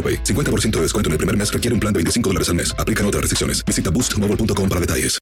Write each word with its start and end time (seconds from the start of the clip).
AroPay. 0.00 0.24
50% 0.24 0.70
de 0.76 0.82
descuento 0.82 1.08
en 1.08 1.12
el 1.12 1.18
primer 1.18 1.36
mes 1.36 1.52
requiere 1.52 1.74
un 1.74 1.80
plan 1.80 1.92
de 1.92 1.98
25 1.98 2.30
dólares 2.30 2.48
al 2.48 2.54
mes. 2.54 2.74
Aplican 2.78 3.04
otras 3.04 3.20
restricciones. 3.20 3.62
Visita 3.66 3.90
boostmobile.com 3.90 4.68
para 4.68 4.80
detalles. 4.80 5.18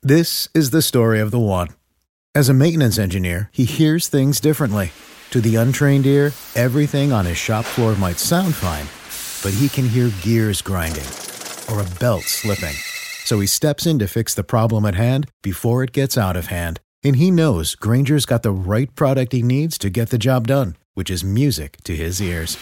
This 0.00 0.48
is 0.54 0.70
the 0.70 0.80
story 0.80 1.20
of 1.20 1.32
the 1.32 1.40
one. 1.40 1.68
As 2.32 2.48
a 2.48 2.54
maintenance 2.54 2.98
engineer, 2.98 3.50
he 3.52 3.64
hears 3.64 4.06
things 4.06 4.40
differently. 4.40 4.92
To 5.30 5.40
the 5.40 5.56
untrained 5.56 6.06
ear, 6.06 6.32
everything 6.54 7.12
on 7.12 7.26
his 7.26 7.36
shop 7.36 7.64
floor 7.64 7.96
might 7.96 8.18
sound 8.18 8.54
fine, 8.54 8.86
but 9.42 9.58
he 9.58 9.68
can 9.68 9.88
hear 9.88 10.12
gears 10.22 10.62
grinding 10.62 11.04
or 11.68 11.80
a 11.80 11.98
belt 11.98 12.22
slipping. 12.22 12.74
So 13.24 13.40
he 13.40 13.46
steps 13.46 13.86
in 13.86 13.98
to 13.98 14.06
fix 14.06 14.34
the 14.34 14.44
problem 14.44 14.86
at 14.86 14.94
hand 14.94 15.28
before 15.42 15.82
it 15.82 15.92
gets 15.92 16.16
out 16.16 16.36
of 16.36 16.46
hand. 16.46 16.80
And 17.02 17.16
he 17.16 17.30
knows 17.30 17.74
Granger's 17.74 18.24
got 18.24 18.42
the 18.42 18.52
right 18.52 18.94
product 18.94 19.32
he 19.32 19.42
needs 19.42 19.76
to 19.78 19.90
get 19.90 20.10
the 20.10 20.18
job 20.18 20.46
done, 20.46 20.76
which 20.94 21.10
is 21.10 21.24
music 21.24 21.76
to 21.84 21.96
his 21.96 22.22
ears. 22.22 22.56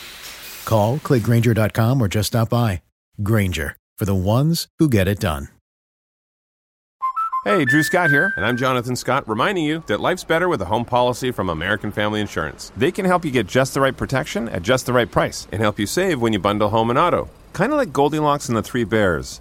Call, 0.66 0.98
clickgranger.com, 0.98 2.00
or 2.00 2.08
just 2.08 2.28
stop 2.28 2.50
by. 2.50 2.82
Granger, 3.22 3.76
for 3.96 4.04
the 4.04 4.14
ones 4.14 4.68
who 4.78 4.90
get 4.90 5.08
it 5.08 5.18
done. 5.18 5.48
Hey, 7.44 7.64
Drew 7.64 7.84
Scott 7.84 8.10
here, 8.10 8.32
and 8.36 8.44
I'm 8.44 8.56
Jonathan 8.56 8.96
Scott, 8.96 9.28
reminding 9.28 9.64
you 9.64 9.84
that 9.86 10.00
life's 10.00 10.24
better 10.24 10.48
with 10.48 10.60
a 10.62 10.64
home 10.64 10.84
policy 10.84 11.30
from 11.30 11.48
American 11.48 11.92
Family 11.92 12.20
Insurance. 12.20 12.72
They 12.76 12.90
can 12.90 13.04
help 13.04 13.24
you 13.24 13.30
get 13.30 13.46
just 13.46 13.72
the 13.72 13.80
right 13.80 13.96
protection 13.96 14.48
at 14.48 14.62
just 14.62 14.84
the 14.84 14.92
right 14.92 15.08
price 15.08 15.46
and 15.52 15.62
help 15.62 15.78
you 15.78 15.86
save 15.86 16.20
when 16.20 16.32
you 16.32 16.40
bundle 16.40 16.70
home 16.70 16.90
and 16.90 16.98
auto. 16.98 17.30
Kind 17.52 17.70
of 17.70 17.78
like 17.78 17.92
Goldilocks 17.92 18.48
and 18.48 18.58
the 18.58 18.64
Three 18.64 18.82
Bears. 18.82 19.40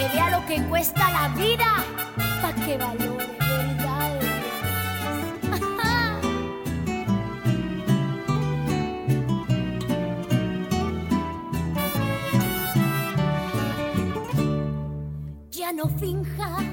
Que 0.00 0.08
vea 0.16 0.30
lo 0.30 0.46
que 0.46 0.62
cuesta 0.62 1.10
la 1.10 1.28
vida, 1.34 1.84
pa' 2.40 2.54
que 2.64 2.78
valore 2.78 3.26
verdades. 3.38 4.30
Ya 15.50 15.72
no 15.72 15.88
finjas 15.98 16.64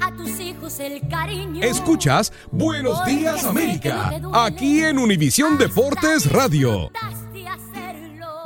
a 0.00 0.16
tus 0.16 0.40
hijos 0.40 0.80
el 0.80 1.06
cariño. 1.08 1.62
Escuchas 1.62 2.32
Buenos 2.50 3.04
Días 3.04 3.44
América, 3.44 4.10
aquí 4.32 4.82
en 4.82 4.98
Univisión 4.98 5.58
Deportes 5.58 6.32
Radio. 6.32 6.90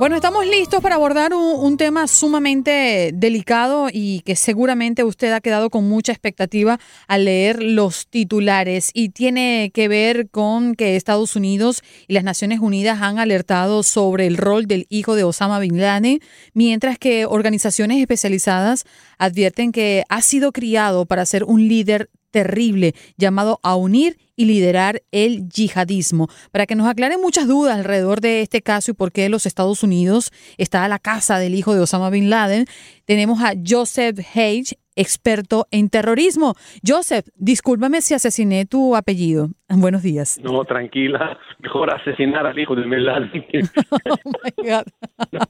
Bueno, 0.00 0.16
estamos 0.16 0.46
listos 0.46 0.80
para 0.80 0.94
abordar 0.94 1.34
un, 1.34 1.76
tema 1.76 2.06
sumamente 2.06 3.10
delicado 3.12 3.88
y 3.92 4.20
que 4.20 4.34
seguramente 4.34 5.04
usted 5.04 5.30
ha 5.30 5.42
quedado 5.42 5.68
con 5.68 5.90
mucha 5.90 6.10
expectativa 6.10 6.80
al 7.06 7.26
leer 7.26 7.62
los 7.62 8.06
titulares. 8.06 8.92
Y 8.94 9.10
tiene 9.10 9.70
que 9.74 9.88
ver 9.88 10.30
con 10.30 10.74
que 10.74 10.96
Estados 10.96 11.36
Unidos 11.36 11.82
y 12.08 12.14
las 12.14 12.24
Naciones 12.24 12.60
Unidas 12.60 13.02
han 13.02 13.18
alertado 13.18 13.82
sobre 13.82 14.26
el 14.26 14.38
rol 14.38 14.64
del 14.64 14.86
hijo 14.88 15.16
de 15.16 15.24
Osama 15.24 15.58
Bin 15.58 15.78
Laden, 15.78 16.20
mientras 16.54 16.98
que 16.98 17.26
organizaciones 17.26 18.00
especializadas 18.00 18.86
advierten 19.18 19.70
que 19.70 20.04
ha 20.08 20.22
sido 20.22 20.52
criado 20.52 21.04
para 21.04 21.26
ser 21.26 21.44
un 21.44 21.68
líder 21.68 22.08
terrible 22.30 22.94
llamado 23.18 23.60
a 23.62 23.76
unir 23.76 24.16
y 24.40 24.46
liderar 24.46 25.02
el 25.12 25.50
yihadismo. 25.50 26.28
Para 26.50 26.64
que 26.64 26.74
nos 26.74 26.88
aclaren 26.88 27.20
muchas 27.20 27.46
dudas 27.46 27.76
alrededor 27.76 28.22
de 28.22 28.40
este 28.40 28.62
caso 28.62 28.90
y 28.90 28.94
por 28.94 29.12
qué 29.12 29.28
los 29.28 29.44
Estados 29.44 29.82
Unidos 29.82 30.32
está 30.56 30.82
a 30.82 30.88
la 30.88 30.98
casa 30.98 31.38
del 31.38 31.54
hijo 31.54 31.74
de 31.74 31.80
Osama 31.80 32.08
Bin 32.08 32.30
Laden, 32.30 32.64
tenemos 33.04 33.42
a 33.42 33.52
Joseph 33.68 34.18
Hage, 34.34 34.78
experto 34.96 35.66
en 35.70 35.90
terrorismo. 35.90 36.54
Joseph, 36.82 37.26
discúlpame 37.36 38.00
si 38.00 38.14
asesiné 38.14 38.64
tu 38.64 38.96
apellido. 38.96 39.48
Buenos 39.68 40.02
días. 40.02 40.40
No, 40.42 40.64
tranquila. 40.64 41.38
Mejor 41.58 41.92
asesinar 41.92 42.46
al 42.46 42.58
hijo 42.58 42.74
de 42.74 42.84
Bin 42.84 43.04
Laden. 43.04 43.44
oh 44.08 44.16
my 44.24 44.70
God. 44.70 44.86
no, 45.32 45.40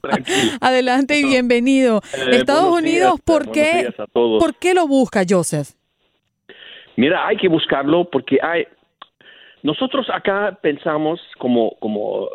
Adelante 0.59 1.17
y 1.17 1.23
bienvenido. 1.23 2.01
Eh, 2.13 2.35
Estados 2.35 2.77
Unidos, 2.77 3.13
días, 3.13 3.21
¿por 3.23 3.51
qué, 3.53 3.93
¿por 4.11 4.53
qué 4.55 4.73
lo 4.73 4.85
busca, 4.85 5.21
Joseph? 5.25 5.69
Mira, 6.97 7.25
hay 7.25 7.37
que 7.37 7.47
buscarlo 7.47 8.09
porque 8.11 8.37
hay. 8.43 8.67
Nosotros 9.63 10.07
acá 10.11 10.57
pensamos 10.61 11.19
como, 11.37 11.75
como, 11.79 12.23
uh, 12.23 12.29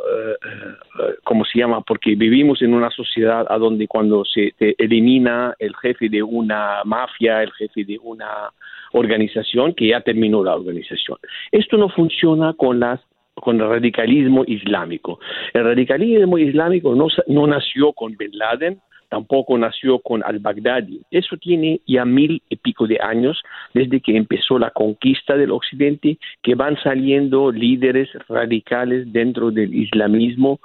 ¿cómo 1.25 1.44
se 1.44 1.59
llama? 1.59 1.81
Porque 1.81 2.14
vivimos 2.14 2.62
en 2.62 2.75
una 2.75 2.91
sociedad 2.91 3.47
a 3.48 3.59
donde 3.59 3.88
cuando 3.88 4.25
se 4.25 4.54
elimina 4.59 5.54
el 5.59 5.75
jefe 5.76 6.09
de 6.09 6.22
una 6.22 6.82
mafia, 6.84 7.42
el 7.42 7.53
jefe 7.53 7.84
de 7.84 7.98
una 8.03 8.50
organización, 8.92 9.75
que 9.75 9.88
ya 9.88 10.00
terminó 10.00 10.44
la 10.44 10.54
organización. 10.54 11.19
Esto 11.50 11.76
no 11.76 11.88
funciona 11.88 12.54
con 12.54 12.81
las 12.81 13.00
con 13.34 13.61
el 13.61 13.69
radicalismo 13.69 14.44
islámico. 14.46 15.20
El 15.52 15.64
radicalismo 15.64 16.38
islámico 16.38 16.94
no, 16.94 17.08
no 17.26 17.46
nació 17.46 17.93
con 17.93 18.17
Bin 18.17 18.31
Laden, 18.32 18.81
tampoco 19.17 19.57
nació 19.57 19.99
con 20.01 20.23
al-Baghdadi. 20.23 21.01
Eso 21.11 21.39
tiene 21.39 21.81
ya 21.87 22.05
mil 22.05 22.43
y 22.51 22.57
pico 22.57 22.87
de 22.87 22.99
años 23.01 23.43
desde 23.73 24.01
que 24.01 24.15
empezó 24.15 24.59
la 24.59 24.71
conquista 24.71 25.37
del 25.39 25.53
Occidente, 25.53 26.19
que 26.43 26.55
van 26.55 26.77
saliendo 26.83 27.51
líderes 27.51 28.09
radicales 28.29 29.11
dentro 29.11 29.51
del 29.51 29.73
islamismo, 29.75 30.61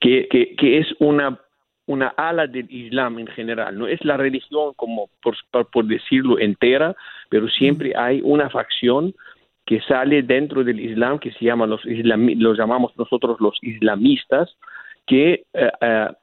que, 0.00 0.28
que, 0.30 0.54
que 0.56 0.78
es 0.78 0.86
una 1.00 1.40
una 1.88 2.08
ala 2.16 2.48
del 2.48 2.66
Islam 2.68 3.20
en 3.20 3.28
general. 3.28 3.78
No 3.78 3.86
es 3.86 4.04
la 4.04 4.16
religión 4.16 4.72
como 4.74 5.08
por, 5.22 5.36
por 5.72 5.84
decirlo 5.86 6.36
entera, 6.40 6.96
pero 7.30 7.48
siempre 7.48 7.92
hay 7.96 8.20
una 8.24 8.50
facción 8.50 9.14
que 9.64 9.80
sale 9.82 10.22
dentro 10.22 10.64
del 10.64 10.80
Islam 10.80 11.20
que 11.20 11.30
se 11.32 11.44
llama 11.44 11.64
los 11.66 11.84
islam, 11.86 12.28
los 12.38 12.58
llamamos 12.58 12.92
nosotros 12.98 13.40
los 13.40 13.56
islamistas 13.62 14.56
que 15.06 15.44
uh, 15.54 15.86
uh, 15.86 16.14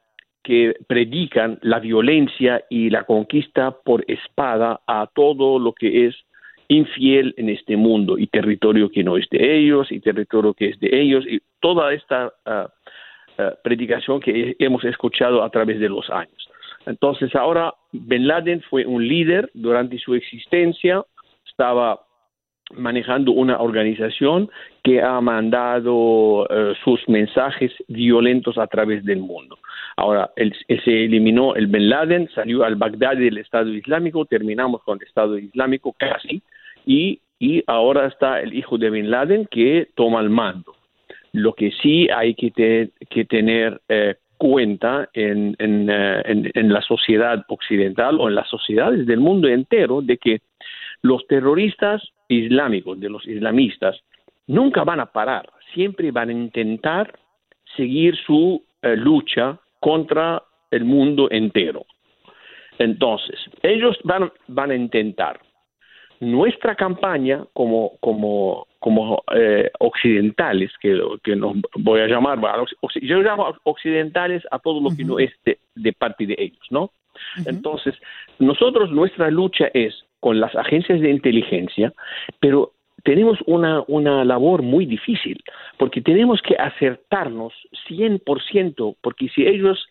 que 0.44 0.74
predican 0.86 1.58
la 1.62 1.80
violencia 1.80 2.62
y 2.68 2.90
la 2.90 3.04
conquista 3.04 3.72
por 3.84 4.04
espada 4.06 4.82
a 4.86 5.08
todo 5.12 5.58
lo 5.58 5.72
que 5.72 6.06
es 6.06 6.14
infiel 6.68 7.34
en 7.36 7.48
este 7.48 7.76
mundo 7.76 8.18
y 8.18 8.26
territorio 8.26 8.90
que 8.90 9.02
no 9.02 9.16
es 9.16 9.28
de 9.30 9.56
ellos 9.56 9.90
y 9.90 10.00
territorio 10.00 10.54
que 10.54 10.68
es 10.68 10.80
de 10.80 10.88
ellos 10.92 11.24
y 11.26 11.40
toda 11.60 11.92
esta 11.92 12.32
ah, 12.44 12.68
ah, 13.38 13.54
predicación 13.64 14.20
que 14.20 14.54
hemos 14.58 14.84
escuchado 14.84 15.42
a 15.42 15.50
través 15.50 15.80
de 15.80 15.88
los 15.88 16.08
años. 16.10 16.48
Entonces 16.86 17.34
ahora 17.34 17.72
Bin 17.92 18.26
Laden 18.26 18.62
fue 18.68 18.84
un 18.84 19.06
líder 19.06 19.50
durante 19.54 19.98
su 19.98 20.14
existencia, 20.14 21.02
estaba 21.46 22.00
manejando 22.72 23.32
una 23.32 23.60
organización 23.60 24.50
que 24.82 25.02
ha 25.02 25.20
mandado 25.20 26.46
eh, 26.50 26.74
sus 26.82 27.06
mensajes 27.08 27.72
violentos 27.88 28.58
a 28.58 28.66
través 28.66 29.04
del 29.04 29.20
mundo. 29.20 29.58
Ahora, 29.96 30.30
él, 30.36 30.54
se 30.66 31.04
eliminó 31.04 31.54
el 31.54 31.66
Ben 31.68 31.88
Laden, 31.88 32.28
salió 32.34 32.64
al 32.64 32.76
Bagdad 32.76 33.16
del 33.16 33.38
Estado 33.38 33.70
Islámico, 33.70 34.24
terminamos 34.24 34.82
con 34.82 34.98
el 35.00 35.06
Estado 35.06 35.38
Islámico 35.38 35.94
casi, 35.96 36.42
y, 36.84 37.20
y 37.38 37.62
ahora 37.66 38.06
está 38.06 38.40
el 38.40 38.54
hijo 38.54 38.76
de 38.76 38.90
Bin 38.90 39.10
Laden 39.10 39.46
que 39.46 39.88
toma 39.94 40.20
el 40.20 40.30
mando. 40.30 40.74
Lo 41.32 41.52
que 41.54 41.72
sí 41.82 42.08
hay 42.14 42.34
que, 42.34 42.90
que 43.10 43.24
tener 43.24 43.80
eh, 43.88 44.16
cuenta 44.36 45.08
en, 45.12 45.54
en, 45.58 45.88
eh, 45.90 46.22
en, 46.24 46.50
en, 46.54 46.72
la 46.72 46.82
sociedad 46.82 47.44
occidental 47.48 48.20
o 48.20 48.28
en 48.28 48.34
las 48.34 48.48
sociedades 48.48 49.06
del 49.06 49.20
mundo 49.20 49.48
entero 49.48 50.02
de 50.02 50.18
que 50.18 50.42
los 51.02 51.26
terroristas 51.26 52.02
islámicos, 52.28 52.98
de 52.98 53.10
los 53.10 53.26
islamistas, 53.26 54.00
nunca 54.46 54.84
van 54.84 55.00
a 55.00 55.06
parar, 55.06 55.50
siempre 55.72 56.10
van 56.10 56.30
a 56.30 56.32
intentar 56.32 57.18
seguir 57.76 58.16
su 58.26 58.62
eh, 58.82 58.96
lucha 58.96 59.58
contra 59.84 60.42
el 60.70 60.82
mundo 60.86 61.28
entero. 61.30 61.84
Entonces, 62.78 63.38
ellos 63.62 63.98
van, 64.02 64.32
van 64.48 64.70
a 64.70 64.74
intentar. 64.74 65.38
Nuestra 66.20 66.74
campaña 66.74 67.44
como, 67.52 67.98
como, 68.00 68.66
como 68.78 69.22
eh, 69.36 69.70
occidentales, 69.80 70.70
que, 70.80 70.98
que 71.22 71.36
nos 71.36 71.56
voy 71.74 72.00
a 72.00 72.06
llamar, 72.06 72.38
yo 73.02 73.18
llamo 73.18 73.54
occidentales 73.64 74.42
a 74.50 74.58
todo 74.58 74.80
lo 74.80 74.96
que 74.96 75.04
no 75.04 75.18
es 75.18 75.32
de, 75.44 75.92
parte 75.92 76.24
de 76.24 76.36
ellos, 76.38 76.66
¿no? 76.70 76.90
Entonces, 77.44 77.94
nosotros, 78.38 78.90
nuestra 78.90 79.30
lucha 79.30 79.68
es 79.74 79.94
con 80.20 80.40
las 80.40 80.54
agencias 80.56 80.98
de 81.02 81.10
inteligencia, 81.10 81.92
pero 82.40 82.72
tenemos 83.04 83.38
una, 83.46 83.84
una 83.86 84.24
labor 84.24 84.62
muy 84.62 84.86
difícil, 84.86 85.42
porque 85.78 86.00
tenemos 86.00 86.40
que 86.42 86.56
acertarnos 86.56 87.52
100%, 87.88 88.96
porque 89.00 89.28
si 89.28 89.46
ellos 89.46 89.86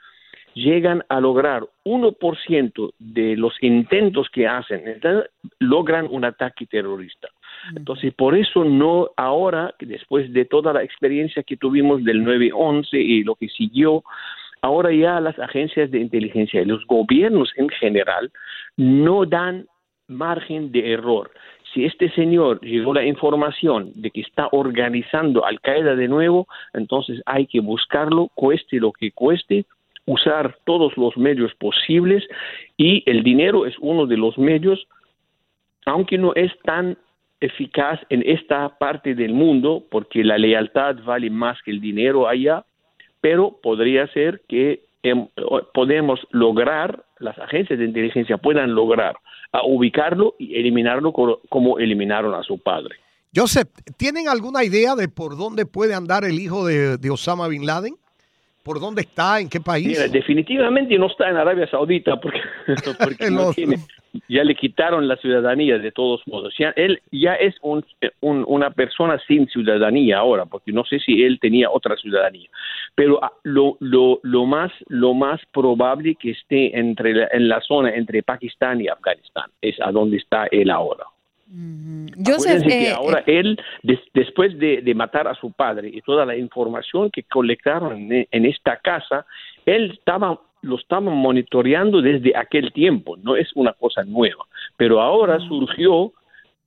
llegan 0.56 1.04
a 1.10 1.19
lograr 1.19 1.63
1% 1.86 2.94
de 3.00 3.36
los 3.38 3.54
intentos 3.62 4.30
que 4.30 4.48
hacen, 4.48 4.83
logran 5.60 6.07
un 6.10 6.25
ataque 6.25 6.65
terrorista. 6.65 7.30
Entonces, 7.75 8.13
por 8.13 8.36
eso 8.36 8.63
no 8.63 9.10
ahora, 9.16 9.74
después 9.80 10.31
de 10.33 10.45
toda 10.45 10.74
la 10.74 10.83
experiencia 10.83 11.44
que 11.44 11.57
tuvimos 11.57 12.04
del 12.04 12.24
9-11 12.24 12.88
y 12.94 13.24
lo 13.24 13.36
que 13.36 13.48
siguió, 13.48 14.04
ahora 14.62 14.92
ya 14.92 15.19
las 15.19 15.38
agencias 15.39 15.92
de 15.92 16.00
inteligencia 16.00 16.62
y 16.62 16.66
los 16.66 16.86
gobiernos 16.86 17.51
en 17.57 17.69
general 17.69 18.31
no 18.77 19.25
dan 19.25 19.68
margen 20.08 20.72
de 20.72 20.94
error. 20.94 21.32
Si 21.74 21.86
este 21.86 22.10
señor 22.12 22.62
llegó 22.62 22.94
la 22.94 23.06
información 23.06 23.92
de 23.96 24.12
que 24.12 24.22
está 24.22 24.48
organizando 24.52 25.46
Al 25.46 25.60
Qaeda 25.60 25.96
de 25.96 26.08
nuevo, 26.08 26.48
entonces 26.74 27.22
hay 27.26 27.48
que 27.48 27.62
buscarlo, 27.62 28.30
cueste 28.36 28.78
lo 28.78 28.92
que 28.92 29.12
cueste, 29.12 29.66
usar 30.06 30.58
todos 30.66 30.96
los 30.98 31.18
medios 31.18 31.54
posibles 31.56 32.24
y 32.78 33.04
el 33.10 33.24
dinero 33.24 33.66
es 33.66 33.76
uno 33.80 34.06
de 34.06 34.18
los 34.18 34.38
medios, 34.38 34.88
aunque 35.86 36.18
no 36.18 36.34
es 36.36 36.52
tan 36.64 36.98
eficaz 37.40 38.00
en 38.10 38.24
esta 38.26 38.78
parte 38.78 39.16
del 39.16 39.34
mundo, 39.34 39.84
porque 39.90 40.24
la 40.24 40.38
lealtad 40.38 40.98
vale 41.04 41.30
más 41.30 41.62
que 41.64 41.72
el 41.72 41.82
dinero 41.82 42.28
allá, 42.28 42.66
pero 43.20 43.58
podría 43.62 44.08
ser 44.08 44.42
que 44.48 44.82
em, 45.02 45.28
podemos 45.74 46.26
lograr, 46.32 47.04
las 47.20 47.38
agencias 47.40 47.80
de 47.80 47.86
inteligencia 47.86 48.38
puedan 48.38 48.76
lograr 48.76 49.16
a 49.54 49.64
ubicarlo 49.66 50.36
y 50.40 50.56
eliminarlo 50.56 51.14
como 51.14 51.80
eliminaron 51.80 52.34
a 52.34 52.44
su 52.44 52.58
padre. 52.58 52.96
Joseph, 53.36 53.70
¿tienen 53.98 54.28
alguna 54.28 54.64
idea 54.64 54.96
de 54.96 55.08
por 55.08 55.38
dónde 55.38 55.66
puede 55.66 55.94
andar 55.94 56.26
el 56.26 56.40
hijo 56.40 56.66
de, 56.66 57.10
Osama 57.10 57.48
Bin 57.48 57.66
Laden? 57.66 57.96
¿Por 58.63 58.80
dónde 58.80 59.01
está? 59.01 59.42
¿En 59.42 59.50
qué 59.50 59.60
país? 59.60 60.12
definitivamente 60.12 60.98
no 60.98 61.07
está 61.07 61.30
en 61.30 61.36
Arabia 61.36 61.68
Saudita 61.68 62.15
porque, 62.19 62.39
ya 64.30 64.44
le 64.44 64.56
quitaron 64.56 65.07
la 65.07 65.18
ciudadanía 65.18 65.77
de 65.77 65.92
todos 65.92 66.21
modos. 66.27 66.54
Ya, 66.57 66.69
él 66.77 67.01
ya 67.12 67.33
es 67.36 67.56
un, 67.62 67.83
una 68.21 68.71
persona 68.71 69.19
sin 69.27 69.48
ciudadanía 69.48 70.19
ahora, 70.19 70.45
porque 70.45 70.71
no 70.71 70.86
sé 70.86 71.00
si 71.00 71.24
él 71.24 71.39
tenía 71.42 71.69
otra 71.69 71.98
ciudadanía. 71.98 72.50
Pero 72.95 73.21
ah, 73.21 73.33
lo, 73.44 73.75
lo, 73.81 74.19
lo, 74.24 74.45
más, 74.45 74.71
lo 74.88 75.13
más 75.13 75.42
probable 75.51 76.16
que 76.16 76.31
esté 76.31 76.77
entre 76.77 77.27
en 77.31 77.50
la 77.50 77.59
zona 77.62 77.89
entre 77.89 78.24
Pakistán 78.24 78.80
y 78.80 78.88
Afganistán 78.88 79.50
es 79.62 79.75
a 79.81 79.92
donde 79.92 80.18
está 80.18 80.48
él 80.51 80.69
ahora. 80.69 81.04
Yo 82.18 82.40
sé 82.40 82.64
que 82.66 82.90
ahora 82.90 83.24
él, 83.28 83.60
después 84.14 84.58
de, 84.58 84.94
matar 84.96 85.28
a 85.28 85.36
su 85.36 85.52
padre 85.52 85.90
y 85.94 86.02
toda 86.02 86.26
la 86.26 86.36
información 86.36 87.12
que 87.12 87.24
colectaron 87.24 88.12
en, 88.12 88.46
esta 88.46 88.78
casa, 88.78 89.26
él 89.66 89.92
estaba 89.92 90.40
lo 90.62 90.78
estaban 90.78 91.14
monitoreando 91.18 92.02
desde 92.02 92.38
aquel 92.38 92.72
tiempo, 92.72 93.18
no 93.18 93.36
es 93.36 93.52
una 93.54 93.74
cosa 93.74 94.04
nueva, 94.06 94.46
pero 94.78 95.02
ahora 95.02 95.38
surgió 95.40 96.14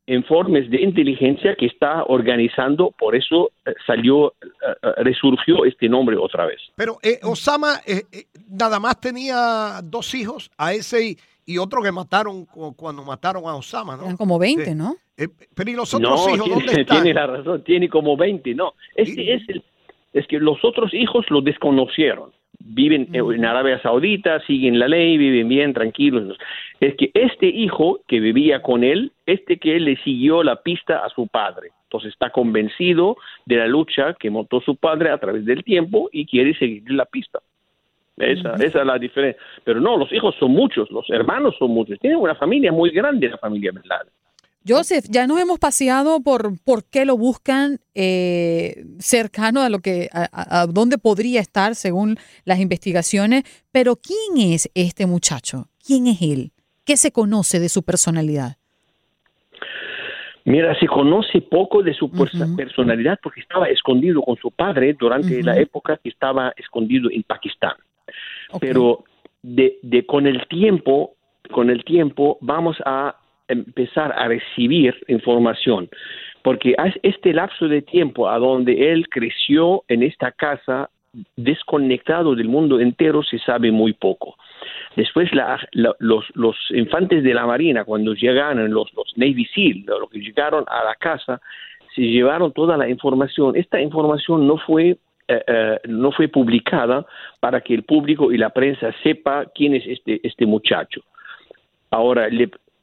informes 0.06 0.70
de 0.70 0.82
inteligencia 0.82 1.56
que 1.56 1.66
está 1.66 2.04
organizando, 2.04 2.92
por 2.98 3.16
eso 3.16 3.50
eh, 3.64 3.72
salió, 3.86 4.34
eh, 4.42 4.46
eh, 4.82 4.88
resurgió 4.98 5.64
este 5.64 5.88
nombre 5.88 6.16
otra 6.16 6.44
vez. 6.46 6.60
Pero 6.76 6.98
Osama 7.22 7.80
nada 8.48 8.78
más 8.78 9.00
tenía 9.00 9.80
dos 9.82 10.14
hijos, 10.14 10.50
a 10.58 10.74
ese 10.74 11.16
y 11.46 11.58
otro 11.58 11.80
que 11.80 11.92
mataron 11.92 12.44
cuando 12.44 13.04
mataron 13.04 13.44
a 13.44 13.54
Osama, 13.54 13.96
¿no? 13.96 14.02
Eran 14.02 14.16
como 14.16 14.38
20, 14.38 14.74
¿no? 14.74 14.96
Eh, 15.16 15.28
pero 15.54 15.70
¿y 15.70 15.74
los 15.74 15.94
otros 15.94 16.28
hijos 16.28 16.44
tiene, 16.44 16.64
dónde 16.66 16.80
están? 16.80 17.02
Tiene 17.02 17.14
la 17.14 17.26
razón, 17.28 17.62
tiene 17.62 17.88
como 17.88 18.16
20, 18.16 18.54
no. 18.54 18.74
Este 18.96 19.34
es, 19.34 19.48
el, 19.48 19.62
es 20.12 20.26
que 20.26 20.38
los 20.40 20.62
otros 20.64 20.92
hijos 20.92 21.24
lo 21.30 21.40
desconocieron. 21.40 22.32
Viven 22.58 23.08
en 23.12 23.44
Arabia 23.44 23.80
Saudita, 23.80 24.40
siguen 24.46 24.78
la 24.78 24.88
ley, 24.88 25.16
viven 25.18 25.48
bien, 25.48 25.72
tranquilos. 25.72 26.36
Es 26.80 26.94
que 26.96 27.10
este 27.14 27.46
hijo 27.46 28.00
que 28.08 28.18
vivía 28.18 28.60
con 28.62 28.82
él, 28.82 29.12
este 29.26 29.58
que 29.58 29.76
él 29.76 29.84
le 29.84 29.96
siguió 30.02 30.42
la 30.42 30.62
pista 30.62 31.04
a 31.04 31.10
su 31.10 31.28
padre. 31.28 31.70
Entonces 31.84 32.12
está 32.12 32.30
convencido 32.30 33.16
de 33.44 33.56
la 33.56 33.68
lucha 33.68 34.14
que 34.18 34.30
montó 34.30 34.60
su 34.62 34.74
padre 34.76 35.10
a 35.10 35.18
través 35.18 35.44
del 35.44 35.62
tiempo 35.62 36.08
y 36.10 36.26
quiere 36.26 36.58
seguir 36.58 36.90
la 36.90 37.04
pista. 37.04 37.40
Esa, 38.16 38.54
esa 38.54 38.80
es 38.80 38.86
la 38.86 38.98
diferencia. 38.98 39.40
Pero 39.64 39.80
no, 39.80 39.96
los 39.96 40.12
hijos 40.12 40.34
son 40.38 40.52
muchos, 40.52 40.90
los 40.90 41.08
hermanos 41.10 41.54
son 41.58 41.70
muchos. 41.70 41.98
Tienen 42.00 42.18
una 42.18 42.34
familia 42.34 42.72
muy 42.72 42.90
grande, 42.90 43.28
la 43.28 43.38
familia 43.38 43.72
Bin 43.72 43.82
Joseph, 44.68 45.04
ya 45.08 45.28
nos 45.28 45.40
hemos 45.40 45.60
paseado 45.60 46.20
por 46.20 46.60
por 46.64 46.84
qué 46.90 47.04
lo 47.04 47.16
buscan 47.16 47.78
eh, 47.94 48.84
cercano 48.98 49.62
a 49.62 49.68
lo 49.68 49.78
que 49.78 50.08
a, 50.12 50.28
a, 50.32 50.66
dónde 50.66 50.98
podría 50.98 51.40
estar 51.40 51.76
según 51.76 52.16
las 52.44 52.58
investigaciones, 52.58 53.44
pero 53.70 53.94
¿quién 53.94 54.52
es 54.52 54.68
este 54.74 55.06
muchacho? 55.06 55.68
¿Quién 55.86 56.08
es 56.08 56.20
él? 56.20 56.50
¿Qué 56.84 56.96
se 56.96 57.12
conoce 57.12 57.60
de 57.60 57.68
su 57.68 57.84
personalidad? 57.84 58.56
Mira, 60.46 60.78
se 60.78 60.86
conoce 60.86 61.40
poco 61.40 61.82
de 61.82 61.92
su 61.92 62.08
personalidad 62.08 63.18
porque 63.20 63.40
estaba 63.40 63.68
escondido 63.68 64.22
con 64.22 64.36
su 64.36 64.52
padre 64.52 64.96
durante 64.98 65.42
la 65.42 65.56
época 65.58 65.98
que 66.00 66.08
estaba 66.08 66.52
escondido 66.56 67.10
en 67.10 67.24
Pakistán. 67.24 67.74
Pero 68.60 69.04
de, 69.42 69.78
de, 69.82 70.06
con 70.06 70.26
el 70.26 70.46
tiempo, 70.48 71.14
con 71.50 71.70
el 71.70 71.84
tiempo 71.84 72.38
vamos 72.40 72.76
a 72.84 73.16
empezar 73.48 74.12
a 74.12 74.28
recibir 74.28 74.94
información, 75.08 75.88
porque 76.42 76.74
este 77.02 77.32
lapso 77.32 77.68
de 77.68 77.82
tiempo 77.82 78.28
a 78.28 78.38
donde 78.38 78.92
él 78.92 79.08
creció 79.08 79.84
en 79.88 80.02
esta 80.02 80.32
casa 80.32 80.90
desconectado 81.36 82.34
del 82.34 82.48
mundo 82.48 82.80
entero 82.80 83.22
se 83.22 83.38
sabe 83.38 83.70
muy 83.72 83.92
poco. 83.92 84.36
Después 84.96 85.30
los, 85.72 86.24
los, 86.34 86.56
infantes 86.70 87.22
de 87.22 87.34
la 87.34 87.46
Marina, 87.46 87.84
cuando 87.84 88.14
llegaron, 88.14 88.70
los, 88.72 88.92
los 88.94 89.12
Navy 89.16 89.46
SEAL, 89.54 89.84
los 89.86 90.10
que 90.10 90.20
llegaron 90.20 90.64
a 90.68 90.84
la 90.84 90.94
casa, 90.94 91.40
se 91.94 92.02
llevaron 92.02 92.52
toda 92.52 92.76
la 92.76 92.88
información. 92.88 93.56
Esta 93.56 93.80
información 93.80 94.46
no 94.46 94.58
fue 94.58 94.96
eh, 95.28 95.42
eh, 95.46 95.78
no 95.88 96.12
fue 96.12 96.28
publicada 96.28 97.04
para 97.40 97.60
que 97.60 97.74
el 97.74 97.82
público 97.82 98.32
y 98.32 98.38
la 98.38 98.50
prensa 98.50 98.94
sepa 99.02 99.46
quién 99.54 99.74
es 99.74 99.84
este, 99.86 100.20
este 100.22 100.46
muchacho. 100.46 101.02
Ahora, 101.90 102.28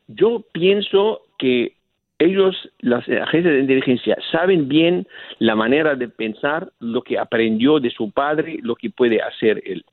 yo 0.08 0.44
pienso 0.52 1.22
que 1.38 1.74
ellos, 2.20 2.70
las 2.80 3.08
agencias 3.10 3.54
de 3.54 3.60
inteligencia, 3.60 4.18
saben 4.32 4.68
bien 4.68 5.08
la 5.40 5.56
manera 5.56 5.96
de 5.96 6.08
pensar, 6.08 6.70
lo 6.80 7.02
que 7.02 7.18
aprendió 7.18 7.80
de 7.80 7.90
su 7.90 8.12
padre, 8.12 8.60
lo 8.62 8.76
que 8.76 8.90
puede 8.90 9.22
hacer 9.22 9.62
él. 9.66 9.84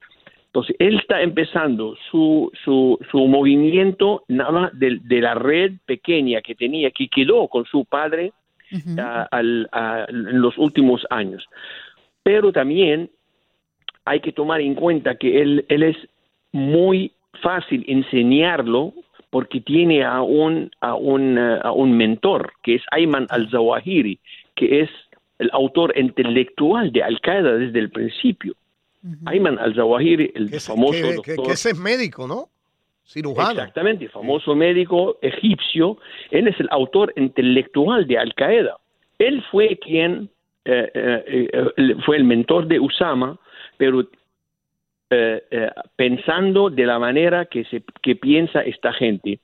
Entonces, 0.46 0.76
él 0.78 0.98
está 0.98 1.22
empezando 1.22 1.96
su, 2.10 2.50
su, 2.64 2.98
su 3.10 3.18
movimiento 3.28 4.24
nada 4.28 4.70
de, 4.74 4.98
de 5.02 5.20
la 5.20 5.34
red 5.34 5.74
pequeña 5.86 6.40
que 6.40 6.54
tenía, 6.56 6.90
que 6.90 7.08
quedó 7.08 7.46
con 7.48 7.64
su 7.66 7.84
padre 7.84 8.32
a- 8.98 9.26
al- 9.30 9.68
a- 9.72 10.06
en 10.08 10.40
los 10.40 10.56
últimos 10.58 11.04
años. 11.10 11.44
Pero 12.22 12.52
también 12.52 13.10
hay 14.04 14.20
que 14.20 14.32
tomar 14.32 14.60
en 14.60 14.74
cuenta 14.74 15.16
que 15.16 15.40
él, 15.40 15.64
él 15.68 15.82
es 15.82 15.96
muy 16.52 17.12
fácil 17.42 17.84
enseñarlo 17.88 18.92
porque 19.30 19.60
tiene 19.60 20.02
a 20.04 20.22
un, 20.22 20.70
a 20.80 20.94
un, 20.96 21.38
eh, 21.38 21.58
a 21.62 21.70
un 21.72 21.96
mentor, 21.96 22.52
que 22.62 22.74
es 22.76 22.82
Ayman 22.90 23.26
al-Zawahiri, 23.30 24.18
que 24.56 24.80
es 24.80 24.90
el 25.38 25.48
autor 25.52 25.96
intelectual 25.96 26.90
de 26.92 27.02
Al-Qaeda 27.02 27.52
desde 27.56 27.78
el 27.78 27.90
principio. 27.90 28.54
Ayman 29.24 29.58
al-Zawahiri, 29.58 30.32
el 30.34 30.50
famoso 30.60 30.92
Que, 30.92 31.08
que- 31.08 31.14
doctor. 31.14 31.46
que 31.46 31.52
ese 31.52 31.70
es 31.70 31.78
médico, 31.78 32.26
¿no? 32.26 32.48
Cirujano. 33.06 33.50
Exactamente, 33.52 34.08
famoso 34.08 34.54
médico 34.54 35.16
egipcio. 35.22 35.96
Él 36.30 36.48
es 36.48 36.60
el 36.60 36.68
autor 36.70 37.12
intelectual 37.16 38.06
de 38.06 38.18
Al 38.18 38.34
Qaeda. 38.34 38.76
Él 39.18 39.42
fue 39.50 39.78
quien 39.78 40.28
eh, 40.64 40.90
eh, 40.94 41.48
eh, 41.76 41.94
fue 42.04 42.16
el 42.16 42.24
mentor 42.24 42.66
de 42.66 42.78
Usama, 42.80 43.38
pero 43.76 44.06
eh, 45.10 45.70
pensando 45.96 46.70
de 46.70 46.86
la 46.86 46.98
manera 46.98 47.46
que 47.46 47.64
se 47.64 47.82
que 48.02 48.16
piensa 48.16 48.60
esta 48.60 48.92
gente. 48.92 49.40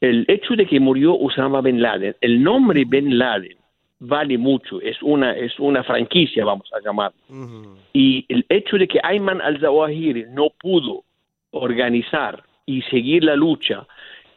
El 0.00 0.24
hecho 0.28 0.54
de 0.54 0.66
que 0.66 0.80
murió 0.80 1.14
Usama 1.14 1.60
bin 1.60 1.80
Laden, 1.80 2.16
el 2.20 2.42
nombre 2.42 2.84
bin 2.86 3.18
Laden 3.18 3.56
vale 4.00 4.36
mucho, 4.36 4.80
es 4.80 5.00
una 5.02 5.32
es 5.32 5.58
una 5.60 5.84
franquicia, 5.84 6.44
vamos 6.44 6.68
a 6.72 6.80
llamar. 6.80 7.12
Y 7.92 8.24
el 8.28 8.44
hecho 8.48 8.76
de 8.78 8.88
que 8.88 9.00
Ayman 9.02 9.40
al-Zawahiri 9.40 10.26
no 10.30 10.50
pudo 10.58 11.04
organizar 11.50 12.42
y 12.66 12.82
seguir 12.82 13.24
la 13.24 13.36
lucha 13.36 13.86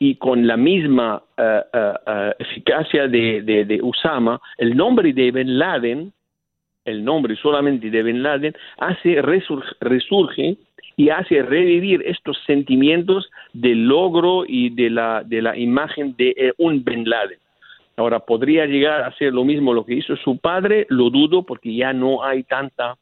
y 0.06 0.16
con 0.26 0.46
la 0.46 0.58
misma 0.72 1.08
eh, 1.38 1.62
eficacia 2.46 3.08
de, 3.08 3.42
de- 3.42 3.66
de 3.66 3.78
Usama, 3.82 4.40
el 4.58 4.72
nombre 4.76 5.12
de 5.14 5.32
Bin 5.32 5.58
Laden, 5.58 6.12
el 6.86 7.04
nombre 7.04 7.36
solamente 7.46 7.90
de 7.90 8.04
Bin 8.04 8.22
Laden, 8.22 8.54
hace 8.78 9.22
resurge, 9.22 9.70
resurge 9.82 10.58
y 10.96 11.10
hace 11.10 11.42
revivir 11.42 12.04
estos 12.06 12.38
sentimientos 12.46 13.30
del 13.54 13.80
logro 13.88 14.44
y 14.48 14.70
de 14.70 14.90
la, 14.92 15.24
de 15.26 15.42
la 15.42 15.58
imagen 15.58 16.16
de 16.18 16.54
un 16.60 16.84
Bin 16.84 17.04
Laden. 17.10 17.40
Ahora, 17.98 18.20
¿podría 18.20 18.66
llegar 18.68 19.02
a 19.02 19.08
hacer 19.08 19.34
lo 19.34 19.44
mismo 19.44 19.74
lo 19.74 19.86
que 19.86 19.96
hizo 19.96 20.16
su 20.18 20.38
padre? 20.38 20.86
Lo 20.90 21.10
dudo 21.10 21.44
porque 21.44 21.74
ya 21.74 21.94
no 21.94 22.24
hay 22.24 22.44
tanta 22.44 22.96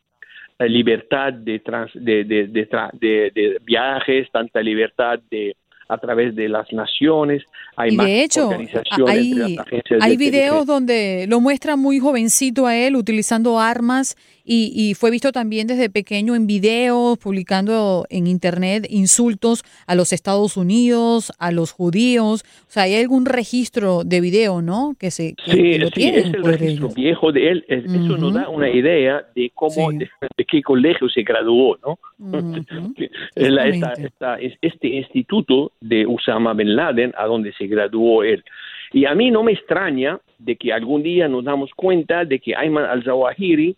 libertad 0.60 1.33
de, 1.33 1.60
trans- 1.60 1.91
de, 2.10 2.24
de, 2.24 2.48
de 2.48 2.69
tra- 2.69 2.91
de- 2.93 3.31
de 3.36 3.57
viajes, 3.65 4.31
tanta 4.31 4.62
libertad 4.62 5.19
de 5.29 5.55
a 5.88 5.98
través 5.98 6.36
de 6.36 6.50
las 6.50 6.72
naciones, 6.72 7.44
hay 7.75 7.94
Y 7.94 7.98
más 7.98 8.06
de 8.06 8.24
hecho, 8.24 8.50
organización 8.50 9.10
hay, 9.10 9.32
entre 9.32 9.50
las 9.50 9.68
agencias 9.68 10.00
hay 10.02 10.18
videos 10.18 10.66
donde 10.66 11.25
lo 11.28 11.40
muestra 11.40 11.75
muy 11.75 12.00
jovencito 12.00 12.68
a 12.68 12.75
él 12.75 12.96
utilizando 12.96 13.60
armas 13.60 14.16
y, 14.46 14.72
y 14.76 14.94
fue 14.96 15.10
visto 15.12 15.32
también 15.32 15.68
desde 15.68 15.90
pequeño 15.90 16.36
en 16.36 16.48
videos, 16.48 17.18
publicando 17.18 18.06
en 18.10 18.28
internet 18.28 18.86
insultos 18.90 19.64
a 19.88 19.96
los 19.96 20.12
Estados 20.14 20.58
Unidos, 20.58 21.32
a 21.40 21.52
los 21.52 21.72
judíos. 21.72 22.44
O 22.68 22.72
sea, 22.72 22.84
hay 22.84 22.96
algún 22.96 23.26
registro 23.26 24.04
de 24.04 24.20
video, 24.22 24.62
¿no? 24.62 24.96
Que 25.00 25.12
se 25.12 25.34
que- 25.36 25.52
Sí, 25.52 25.58
que 25.72 25.80
lo 25.80 25.88
sí, 25.88 25.94
tienen, 25.94 26.20
es 26.28 26.34
el 26.34 26.42
pues, 26.42 26.60
registro 26.60 26.86
ellos. 26.88 26.96
viejo 26.96 27.32
de 27.32 27.52
él. 27.52 27.66
Es- 27.68 27.86
Eso 27.86 28.18
nos 28.18 28.34
da 28.34 28.50
una 28.50 28.70
idea 28.70 29.24
de 29.36 29.52
cómo, 29.56 29.92
de, 29.92 30.10
de 30.38 30.46
qué 30.46 30.62
colegio 30.62 31.08
se 31.10 31.24
graduó, 31.24 31.78
¿no? 31.86 32.00
La- 33.36 33.68
esta- 33.68 33.94
esta- 33.94 34.36
es- 34.40 34.58
este 34.62 34.88
instituto 34.88 35.72
de 35.82 36.06
Usama 36.06 36.54
bin 36.54 36.76
Laden, 36.76 37.14
a 37.18 37.26
donde 37.26 37.54
se 37.54 37.68
graduó 37.68 38.24
él. 38.24 38.44
Y 38.92 39.06
a 39.06 39.16
mí 39.16 39.32
no 39.32 39.42
me 39.44 39.54
extraña 39.54 40.20
de 40.38 40.56
que 40.56 40.72
algún 40.74 41.02
día 41.04 41.28
nos 41.28 41.44
damos 41.44 41.72
cuenta 41.76 42.26
de 42.26 42.40
que 42.40 42.56
Ayman 42.56 42.86
al-Zawahiri 42.86 43.76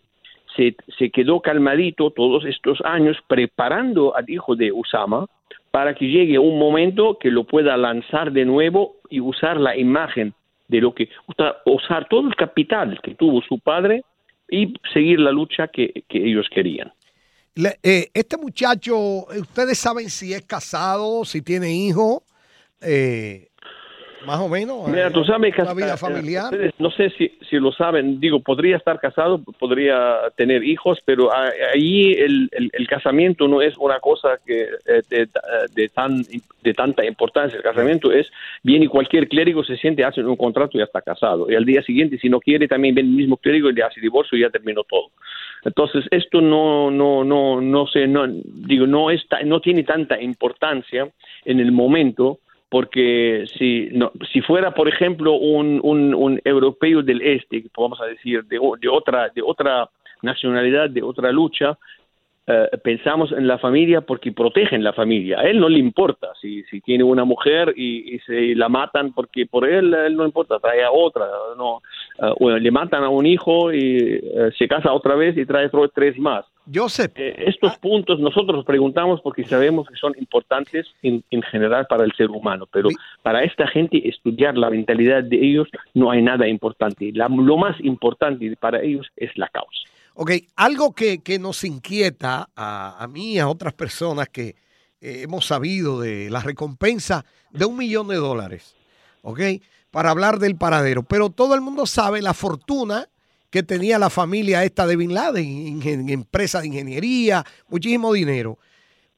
se, 0.56 1.10
quedó 1.12 1.42
calmadito 1.42 2.12
todos 2.12 2.46
estos 2.46 2.80
años 2.84 3.18
preparando 3.28 4.16
al 4.16 4.30
hijo 4.30 4.56
de 4.56 4.72
Usama 4.72 5.28
para 5.72 5.94
que 5.94 6.06
llegue 6.06 6.40
un 6.40 6.58
momento 6.58 7.18
que 7.20 7.30
lo 7.30 7.44
pueda 7.44 7.76
lanzar 7.78 8.32
de 8.32 8.46
nuevo 8.46 8.96
y 9.10 9.20
usar 9.20 9.60
la 9.60 9.78
imagen 9.78 10.34
de 10.68 10.82
lo 10.82 10.94
que 10.96 11.10
usar, 11.66 12.08
todo 12.10 12.28
el 12.28 12.36
capital 12.36 13.00
que 13.04 13.14
tuvo 13.16 13.42
su 13.42 13.60
padre 13.60 14.04
y 14.50 14.74
seguir 14.94 15.20
la 15.20 15.32
lucha 15.32 15.68
que, 15.68 16.04
ellos 16.10 16.48
querían. 16.50 16.92
Eh, 17.84 18.08
este 18.14 18.38
muchacho, 18.38 19.26
¿ustedes 19.28 19.78
saben 19.78 20.10
si 20.10 20.34
es 20.34 20.44
casado, 20.44 21.26
si 21.26 21.42
tiene 21.42 21.74
hijo? 21.74 22.24
Eh, 22.82 23.50
más 24.25 24.39
o 24.39 24.50
menos. 24.50 24.88
Mira, 24.88 25.08
eh, 25.08 25.12
tú 25.12 25.24
sabes 25.24 25.53
que 25.53 25.62
una 25.62 25.72
hasta- 25.72 25.86
vida 25.86 25.98
familiar. 25.98 26.46
ustedes 26.46 26.74
no 26.79 26.89
sé 26.91 27.10
si, 27.12 27.32
si 27.50 27.58
lo 27.58 27.72
saben, 27.72 28.20
digo, 28.20 28.39
podría 28.41 28.77
estar 28.77 29.00
casado, 29.00 29.41
podría 29.60 30.17
tener 30.36 30.63
hijos, 30.63 31.00
pero 31.05 31.29
ahí 31.34 32.13
el, 32.13 32.50
el- 32.51 32.70
el 32.74 32.88
casamiento 32.88 33.48
no 33.48 33.62
es 33.62 33.77
una 33.77 34.00
cosa 34.00 34.39
que 34.46 34.63
eh, 34.86 35.01
de, 35.10 35.27
de 35.74 35.89
tan, 35.89 36.24
de 36.63 36.74
tanta 36.74 37.05
importancia. 37.05 37.58
El 37.58 37.63
casamiento 37.63 38.12
es, 38.12 38.32
viene 38.63 38.88
cualquier 38.88 39.27
clérigo, 39.27 39.63
se 39.63 39.77
siente, 39.77 40.03
hace 40.03 40.22
un 40.24 40.36
contrato 40.36 40.72
y 40.74 40.79
ya 40.79 40.86
está 40.86 41.01
casado. 41.01 41.50
Y 41.50 41.55
al 41.55 41.65
día 41.65 41.82
siguiente, 41.84 42.17
si 42.17 42.29
no 42.29 42.39
quiere, 42.39 42.67
también 42.67 42.96
viene 42.96 43.10
el 43.10 43.15
mismo 43.15 43.38
clérigo 43.38 43.70
y 43.70 43.74
le 43.74 43.84
hace 43.84 44.01
divorcio 44.01 44.38
y 44.38 44.41
ya 44.41 44.50
terminó 44.50 44.84
todo. 44.84 45.12
Entonces, 45.63 46.05
esto 46.12 46.41
no, 46.41 46.91
no, 46.91 47.24
no, 47.24 47.60
no 47.60 47.88
sé, 47.88 48.08
no, 48.08 48.25
digo, 48.27 48.86
no 48.86 49.10
está, 49.10 49.41
no 49.44 49.60
tiene 49.62 49.84
tanta 49.84 50.22
importancia 50.22 51.10
en 51.44 51.60
el 51.60 51.72
momento, 51.72 52.39
porque 52.70 53.46
si, 53.58 53.90
no, 53.92 54.12
si 54.32 54.42
fuera, 54.42 54.74
por 54.74 54.88
ejemplo, 54.88 55.34
un, 55.34 55.80
un, 55.84 56.14
un 56.14 56.42
europeo 56.44 57.02
del 57.02 57.22
este, 57.22 57.64
vamos 57.78 58.02
a 58.02 58.06
decir, 58.06 58.44
de, 58.46 58.60
de 58.80 58.90
otra, 58.90 59.30
de 59.30 59.42
otra 59.42 59.90
nacionalidad, 60.22 60.90
de 60.90 61.04
otra 61.04 61.32
lucha, 61.32 61.78
eh, 62.48 62.70
pensamos 62.84 63.32
en 63.32 63.48
la 63.48 63.58
familia 63.58 64.02
porque 64.02 64.32
protegen 64.32 64.84
la 64.84 64.94
familia. 64.94 65.40
A 65.40 65.44
él 65.44 65.60
no 65.60 65.68
le 65.68 65.80
importa 65.80 66.30
si, 66.40 66.64
si 66.66 66.80
tiene 66.82 67.04
una 67.04 67.26
mujer 67.26 67.74
y, 67.76 68.20
se 68.20 68.54
la 68.56 68.70
matan 68.70 69.14
porque 69.14 69.48
por 69.48 69.68
él, 69.68 69.94
él 69.94 70.16
no 70.16 70.26
importa, 70.26 70.60
trae 70.60 70.84
a 70.84 70.92
otra. 70.92 71.26
No, 71.58 71.82
Eh, 72.18 72.34
bueno, 72.40 72.58
le 72.60 72.72
matan 72.72 73.04
a 73.04 73.10
un 73.10 73.26
hijo 73.26 73.74
y 73.74 73.98
eh, 73.98 74.52
se 74.58 74.68
casa 74.68 74.94
otra 74.94 75.16
vez 75.16 75.38
y 75.38 75.46
trae 75.46 75.70
tres 75.94 76.18
más. 76.18 76.46
Joseph. 76.74 77.12
estos 77.16 77.78
puntos 77.78 78.20
nosotros 78.20 78.66
preguntamos 78.66 79.22
porque 79.22 79.44
sabemos 79.46 79.88
que 79.88 79.96
son 79.96 80.14
importantes 80.18 80.88
en, 81.02 81.24
en 81.30 81.42
general 81.44 81.86
para 81.88 82.04
el 82.04 82.12
ser 82.14 82.30
humano, 82.32 82.68
pero 82.72 82.90
para 83.22 83.44
esta 83.44 83.68
gente 83.68 84.08
estudiar 84.08 84.58
la 84.58 84.70
mentalidad 84.70 85.24
de 85.24 85.38
ellos 85.38 85.68
no 85.94 86.12
hay 86.12 86.22
nada 86.22 86.48
importante. 86.48 87.12
La- 87.14 87.28
lo 87.28 87.58
más 87.58 87.76
importante 87.82 88.56
para 88.60 88.82
ellos 88.82 89.08
es 89.16 89.32
la 89.38 89.48
causa. 89.50 89.80
Ok, 90.16 90.32
algo 90.56 90.94
que, 90.94 91.22
que 91.22 91.40
nos 91.40 91.64
inquieta 91.64 92.48
a, 92.56 93.04
a 93.04 93.08
mí 93.08 93.34
y 93.34 93.40
a 93.40 93.48
otras 93.50 93.74
personas 93.74 94.30
que 94.30 94.56
eh, 95.02 95.22
hemos 95.24 95.46
sabido 95.46 96.00
de 96.00 96.30
la 96.30 96.40
recompensa 96.40 97.26
de 97.52 97.66
un 97.66 97.78
millón 97.78 98.08
de 98.08 98.16
dólares, 98.16 98.76
ok, 99.24 99.40
para 99.92 100.10
hablar 100.12 100.40
del 100.40 100.56
paradero. 100.56 101.04
Pero 101.04 101.30
todo 101.30 101.54
el 101.54 101.62
mundo 101.62 101.86
sabe 101.86 102.22
la 102.22 102.34
fortuna 102.34 103.08
que 103.56 103.64
tenía 103.64 103.98
la 103.98 104.10
familia 104.10 104.66
esta 104.66 104.86
de 104.86 104.98
Bin 104.98 105.14
Laden, 105.14 105.80
empresa 106.10 106.60
de 106.60 106.68
ingeniería, 106.68 107.42
muchísimo 107.70 108.12
dinero. 108.12 108.60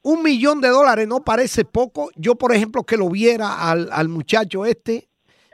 Un 0.04 0.22
millón 0.22 0.62
de 0.62 0.68
dólares 0.68 1.08
no 1.08 1.24
parece 1.24 1.66
poco. 1.66 2.12
Yo, 2.16 2.36
por 2.36 2.54
ejemplo, 2.54 2.84
que 2.84 2.98
lo 2.98 3.10
viera 3.10 3.68
al, 3.68 3.90
al 3.92 4.10
muchacho 4.10 4.64
este, 4.64 5.08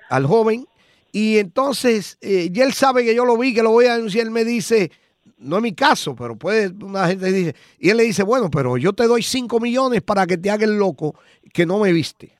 al 0.09 0.25
joven, 0.25 0.65
y 1.13 1.37
entonces 1.37 2.17
eh, 2.19 2.49
ya 2.51 2.65
él 2.65 2.73
sabe 2.73 3.05
que 3.05 3.15
yo 3.15 3.23
lo 3.23 3.37
vi, 3.37 3.53
que 3.53 3.63
lo 3.63 3.71
voy 3.71 3.85
a 3.85 3.95
denunciar. 3.95 4.25
Él 4.25 4.31
me 4.31 4.43
dice, 4.43 4.91
no 5.37 5.55
es 5.55 5.63
mi 5.63 5.71
caso, 5.71 6.13
pero 6.13 6.35
puede, 6.35 6.67
una 6.83 7.07
gente 7.07 7.31
dice, 7.31 7.55
y 7.79 7.89
él 7.89 7.95
le 7.95 8.03
dice, 8.03 8.23
bueno, 8.23 8.49
pero 8.51 8.75
yo 8.75 8.91
te 8.91 9.07
doy 9.07 9.23
5 9.23 9.61
millones 9.61 10.01
para 10.01 10.27
que 10.27 10.37
te 10.37 10.51
haga 10.51 10.65
el 10.65 10.77
loco 10.77 11.15
que 11.53 11.65
no 11.65 11.79
me 11.79 11.93
viste. 11.93 12.37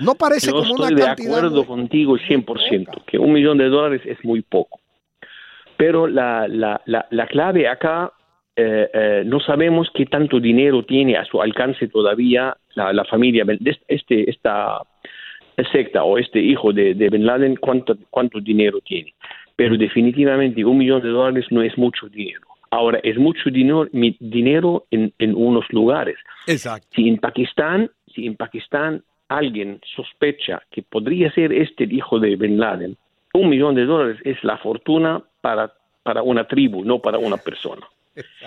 No 0.00 0.14
parece 0.14 0.46
Yo 0.46 0.52
como 0.54 0.76
estoy 0.76 0.94
una 0.94 0.96
de 0.96 1.06
cantidad. 1.08 1.36
acuerdo 1.36 1.66
contigo 1.66 2.16
100%, 2.16 3.04
que 3.04 3.18
un 3.18 3.34
millón 3.34 3.58
de 3.58 3.68
dólares 3.68 4.00
es 4.06 4.16
muy 4.24 4.40
poco. 4.40 4.80
Pero 5.76 6.06
la, 6.06 6.46
la, 6.48 6.80
la, 6.86 7.06
la 7.10 7.26
clave 7.26 7.68
acá, 7.68 8.12
eh, 8.54 8.88
eh, 8.92 9.22
no 9.26 9.40
sabemos 9.40 9.90
qué 9.94 10.06
tanto 10.06 10.40
dinero 10.40 10.82
tiene 10.84 11.16
a 11.16 11.24
su 11.24 11.42
alcance 11.42 11.88
todavía 11.88 12.56
la, 12.74 12.92
la 12.92 13.04
familia, 13.04 13.44
de 13.44 13.76
este, 13.88 14.30
esta 14.30 14.80
secta 15.72 16.04
o 16.04 16.18
este 16.18 16.40
hijo 16.40 16.72
de, 16.72 16.94
de 16.94 17.08
Bin 17.08 17.26
Laden, 17.26 17.56
cuánto, 17.56 17.96
cuánto 18.10 18.40
dinero 18.40 18.80
tiene. 18.80 19.14
Pero 19.56 19.76
definitivamente 19.76 20.64
un 20.64 20.78
millón 20.78 21.02
de 21.02 21.08
dólares 21.08 21.46
no 21.50 21.62
es 21.62 21.76
mucho 21.78 22.08
dinero. 22.08 22.40
Ahora, 22.70 22.98
es 23.02 23.16
mucho 23.16 23.48
dinero, 23.50 23.86
dinero 23.92 24.84
en, 24.90 25.12
en 25.18 25.34
unos 25.34 25.64
lugares. 25.70 26.16
Exacto. 26.46 26.88
Si 26.94 27.08
en 27.08 27.18
Pakistán, 27.18 27.90
si 28.14 28.26
en 28.26 28.36
Pakistán 28.36 29.02
alguien 29.28 29.80
sospecha 29.94 30.62
que 30.70 30.82
podría 30.82 31.30
ser 31.32 31.52
este 31.52 31.84
el 31.84 31.92
hijo 31.92 32.18
de 32.18 32.36
Bin 32.36 32.58
Laden, 32.58 32.96
un 33.34 33.48
millón 33.48 33.74
de 33.74 33.84
dólares 33.84 34.18
es 34.24 34.42
la 34.42 34.58
fortuna 34.58 35.22
para, 35.46 35.72
para 36.02 36.24
una 36.24 36.44
tribu, 36.44 36.84
no 36.84 36.98
para 36.98 37.18
una 37.18 37.36
persona. 37.36 37.86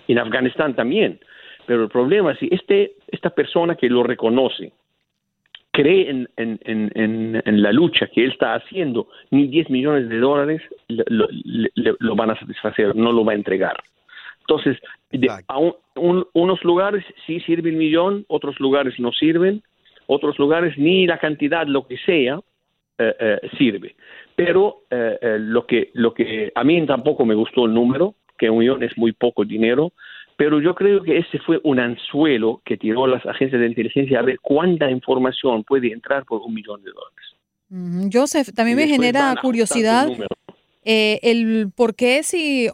En 0.06 0.20
Afganistán 0.20 0.76
también. 0.76 1.18
Pero 1.66 1.84
el 1.84 1.90
problema 1.90 2.34
es 2.34 2.40
si 2.40 2.50
este, 2.52 2.96
esta 3.08 3.30
persona 3.30 3.76
que 3.76 3.88
lo 3.88 4.04
reconoce 4.04 4.74
cree 5.72 6.10
en, 6.10 6.28
en, 6.36 6.60
en, 6.66 7.42
en, 7.46 7.62
la 7.62 7.72
lucha 7.72 8.08
que 8.08 8.26
él 8.26 8.32
está 8.32 8.56
haciendo, 8.56 9.08
ni 9.32 9.48
10 9.48 9.70
millones 9.70 10.10
de 10.10 10.20
dólares 10.20 10.62
lo, 10.90 11.28
lo, 11.76 12.16
van 12.18 12.32
a 12.32 12.40
satisfacer, 12.40 12.94
no 12.98 13.14
lo 13.14 13.24
va 13.24 13.32
a 13.32 13.36
entregar. 13.36 13.78
Entonces, 14.42 14.78
a 15.48 15.58
unos 16.34 16.64
lugares 16.66 17.06
sí 17.26 17.40
sirve 17.42 17.70
el 17.70 17.78
millón, 17.78 18.26
otros 18.28 18.60
lugares 18.60 19.00
no 19.00 19.14
sirven, 19.14 19.64
otros 20.08 20.38
lugares 20.38 20.78
ni 20.78 21.08
la 21.08 21.18
cantidad, 21.18 21.66
lo 21.66 21.88
que 21.88 21.98
sea, 22.00 22.42
sirve. 23.58 23.96
Pero 24.36 24.84
eh, 24.90 25.38
lo, 25.40 25.66
que, 25.68 25.90
lo 25.94 26.14
que 26.14 26.52
a 26.56 26.64
mí 26.64 26.86
tampoco 26.86 27.26
me 27.26 27.36
gustó 27.36 27.66
el 27.66 27.74
número, 27.74 28.16
que 28.38 28.50
un 28.50 28.60
millón 28.60 28.84
es 28.84 28.98
muy 28.98 29.12
poco 29.12 29.44
dinero, 29.44 29.94
pero 30.38 30.62
yo 30.62 30.74
creo 30.74 31.04
que 31.04 31.18
ese 31.18 31.40
fue 31.40 31.60
un 31.64 31.80
anzuelo 31.80 32.62
que 32.64 32.78
tiró 32.78 33.06
las 33.06 33.26
agencias 33.26 33.60
de 33.60 33.68
inteligencia 33.68 34.20
a 34.20 34.22
ver 34.24 34.40
cuánta 34.42 34.90
información 34.90 35.66
puede 35.66 35.92
entrar 35.92 36.24
por 36.26 36.42
un 36.42 36.54
millón 36.54 36.82
de 36.82 36.92
dólares. 36.92 38.12
Joseph, 38.12 38.50
también 38.56 38.78
me 38.78 38.88
genera 38.88 39.36
curiosidad 39.42 40.08
eh, 40.86 41.20
el 41.24 41.72
por 41.76 41.94
qué 41.94 42.24
si 42.24 42.68
eh, 42.68 42.72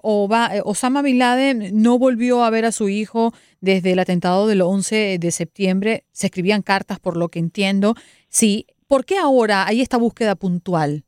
Osama 0.63 1.01
Bin 1.01 1.17
Laden 1.17 1.81
no 1.81 1.97
volvió 1.97 2.43
a 2.43 2.49
ver 2.51 2.65
a 2.65 2.71
su 2.71 2.87
hijo 2.87 3.33
desde 3.61 3.93
el 3.93 3.99
atentado 3.99 4.47
del 4.47 4.61
11 4.61 5.17
de 5.19 5.31
septiembre, 5.31 6.03
se 6.11 6.27
escribían 6.27 6.61
cartas 6.61 6.99
por 6.99 7.17
lo 7.17 7.29
que 7.29 7.39
entiendo, 7.39 7.95
sí, 8.29 8.67
¿por 8.87 9.05
qué 9.05 9.17
ahora 9.17 9.65
hay 9.67 9.81
esta 9.81 9.97
búsqueda 9.97 10.35
puntual? 10.35 11.03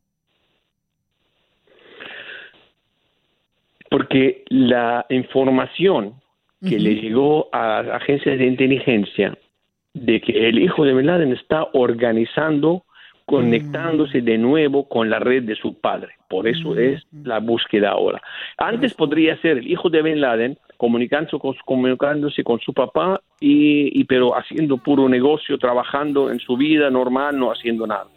Porque 3.90 4.44
la 4.50 5.06
información 5.10 6.16
que 6.62 6.80
le 6.80 6.96
llegó 6.96 7.50
a 7.54 7.80
agencias 7.80 8.38
de 8.40 8.46
inteligencia 8.46 9.38
de 9.94 10.22
que 10.22 10.50
el 10.50 10.60
hijo 10.60 10.84
de 10.84 10.94
Bin 10.94 11.06
Laden 11.06 11.34
está 11.34 11.68
organizando, 11.74 12.84
conectándose 13.26 14.22
de 14.22 14.38
nuevo 14.38 14.88
con 14.88 15.10
la 15.10 15.20
red 15.20 15.44
de 15.44 15.56
su 15.56 15.80
padre. 15.80 16.14
Por 16.30 16.48
eso 16.48 16.72
mm. 16.72 16.80
es 16.80 17.08
la 17.24 17.40
búsqueda 17.40 17.92
ahora. 17.92 18.22
Antes 18.58 18.94
podría 18.94 19.40
ser 19.42 19.60
el 19.60 19.72
hijo 19.72 19.90
de 19.90 20.02
Bin 20.02 20.22
Laden 20.22 20.58
comunicándose 20.78 22.44
con, 22.44 22.60
su 22.60 22.74
papá, 22.74 23.22
y, 23.40 24.04
pero 24.06 24.38
haciendo 24.38 24.78
puro 24.78 25.10
negocio, 25.10 25.58
trabajando 25.58 26.32
en 26.32 26.40
su 26.40 26.56
vida 26.56 26.90
normal, 26.90 27.38
no 27.38 27.52
haciendo 27.52 27.86
nada. 27.88 28.08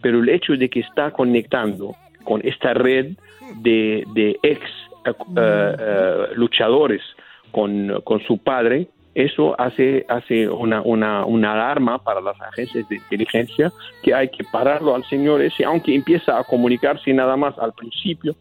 Pero 0.00 0.20
el 0.20 0.28
hecho 0.28 0.54
de 0.54 0.68
que 0.68 0.80
está 0.80 1.10
conectando 1.10 1.94
con 2.24 2.40
esta 2.44 2.74
red 2.74 3.16
de, 3.56 4.04
de 4.14 4.38
ex 4.42 4.60
eh, 5.06 5.12
eh, 5.36 6.26
luchadores 6.34 7.02
con, 7.50 8.00
con 8.04 8.20
su 8.20 8.38
padre, 8.38 8.88
eso 9.14 9.60
hace, 9.60 10.04
hace 10.08 10.48
una, 10.48 10.82
una, 10.82 11.22
alarma 11.52 11.98
para 11.98 12.20
las 12.20 12.40
agencias 12.40 12.88
de 12.88 12.96
inteligencia 12.96 13.72
que 14.02 14.14
hay 14.14 14.28
que 14.28 14.44
pararlo 14.44 14.94
al 14.94 15.04
señor 15.04 15.42
ese, 15.42 15.64
aunque 15.64 15.94
empieza 15.94 16.38
a 16.38 16.44
comunicarse 16.44 17.12
nada 17.12 17.36
más 17.36 17.58
al 17.58 17.72
principio. 17.72 18.36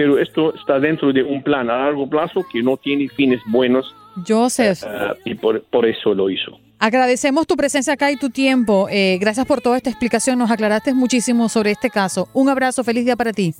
Pero 0.00 0.18
esto 0.18 0.54
está 0.54 0.80
dentro 0.80 1.12
de 1.12 1.22
un 1.22 1.42
plan 1.42 1.68
a 1.68 1.76
largo 1.76 2.08
plazo 2.08 2.42
que 2.50 2.62
no 2.62 2.78
tiene 2.78 3.06
fines 3.10 3.38
buenos. 3.48 3.94
Joseph. 4.26 4.82
Uh, 4.82 5.14
y 5.26 5.34
por, 5.34 5.62
por, 5.64 5.84
eso 5.84 6.14
lo 6.14 6.30
hizo. 6.30 6.58
Agradecemos 6.78 7.46
tu 7.46 7.54
presencia 7.54 7.92
acá 7.92 8.10
y 8.10 8.16
tu 8.16 8.30
tiempo. 8.30 8.88
Eh, 8.90 9.18
gracias 9.20 9.44
por 9.44 9.60
toda 9.60 9.76
esta 9.76 9.90
explicación. 9.90 10.38
Nos 10.38 10.50
aclaraste 10.50 10.94
muchísimo 10.94 11.50
sobre 11.50 11.72
este 11.72 11.90
caso. 11.90 12.28
Un 12.32 12.48
abrazo. 12.48 12.82
Feliz 12.82 13.04
día 13.04 13.14
para 13.14 13.34
ti. 13.34 13.52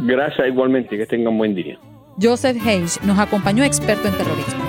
Gracias 0.00 0.46
igualmente. 0.46 0.94
Que 0.98 1.06
tengan 1.06 1.38
buen 1.38 1.54
día. 1.54 1.78
Joseph 2.20 2.58
Hayes 2.66 3.02
nos 3.02 3.18
acompañó 3.18 3.64
experto 3.64 4.08
en 4.08 4.14
terrorismo. 4.14 4.68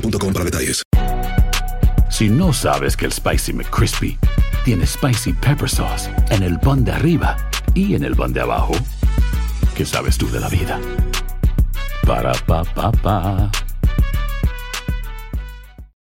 para 0.00 0.44
detalles. 0.44 0.82
Si 2.10 2.28
no 2.28 2.52
sabes 2.52 2.96
que 2.96 3.06
el 3.06 3.12
Spicy 3.12 3.52
McCrispy 3.52 4.18
tiene 4.64 4.86
Spicy 4.86 5.32
Pepper 5.32 5.68
Sauce 5.68 6.08
en 6.30 6.42
el 6.42 6.58
pan 6.58 6.84
de 6.84 6.92
arriba 6.92 7.36
y 7.74 7.94
en 7.94 8.04
el 8.04 8.14
pan 8.14 8.32
de 8.32 8.40
abajo, 8.40 8.74
¿qué 9.74 9.84
sabes 9.84 10.16
tú 10.16 10.30
de 10.30 10.40
la 10.40 10.48
vida? 10.48 10.80
Para, 12.06 12.32
pa, 12.46 12.64
pa, 12.64 12.92
pa. 12.92 13.50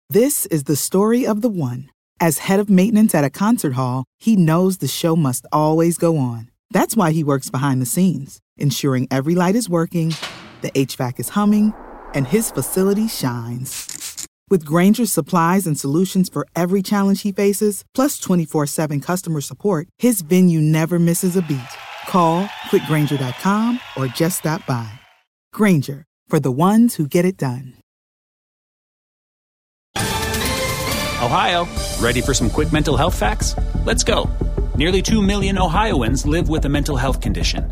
This 0.10 0.46
is 0.48 0.64
the 0.64 0.76
story 0.76 1.26
of 1.26 1.42
the 1.42 1.50
one. 1.50 1.90
As 2.20 2.40
head 2.48 2.60
of 2.60 2.70
maintenance 2.70 3.14
at 3.14 3.24
a 3.24 3.30
concert 3.30 3.74
hall, 3.74 4.06
he 4.18 4.36
knows 4.36 4.78
the 4.78 4.88
show 4.88 5.16
must 5.16 5.46
always 5.52 5.98
go 5.98 6.18
on. 6.18 6.50
That's 6.72 6.96
why 6.96 7.12
he 7.12 7.24
works 7.24 7.50
behind 7.50 7.82
the 7.82 7.86
scenes, 7.86 8.40
ensuring 8.58 9.08
every 9.12 9.36
light 9.36 9.56
is 9.56 9.70
working, 9.70 10.14
the 10.62 10.72
HVAC 10.72 11.20
is 11.20 11.30
humming, 11.30 11.74
and 12.16 12.28
his 12.28 12.50
facility 12.50 13.08
shines. 13.08 14.26
With 14.50 14.66
Granger's 14.66 15.12
supplies 15.12 15.68
and 15.68 15.78
solutions 15.78 16.30
for 16.30 16.48
every 16.56 16.82
challenge 16.82 17.24
he 17.24 17.32
faces, 17.32 17.84
plus 17.94 18.20
24 18.20 18.66
7 18.68 19.02
customer 19.02 19.42
support, 19.42 19.88
his 20.00 20.22
venue 20.22 20.62
never 20.62 20.98
misses 20.98 21.36
a 21.36 21.42
beat. 21.42 21.76
Call 22.08 22.46
quickgranger.com 22.70 23.80
or 23.98 24.08
just 24.08 24.40
stop 24.40 24.66
by. 24.66 24.90
Granger, 25.52 26.06
for 26.28 26.40
the 26.40 26.52
ones 26.52 26.96
who 26.96 27.08
get 27.08 27.26
it 27.26 27.38
done. 27.38 27.74
Ohio, 31.26 31.66
ready 32.00 32.22
for 32.22 32.36
some 32.36 32.50
quick 32.52 32.72
mental 32.72 32.96
health 32.96 33.16
facts? 33.16 33.56
Let's 33.84 34.04
go. 34.04 34.30
Nearly 34.76 35.02
2 35.02 35.22
million 35.24 35.58
Ohioans 35.58 36.26
live 36.26 36.50
with 36.50 36.66
a 36.66 36.70
mental 36.70 36.98
health 36.98 37.20
condition. 37.20 37.72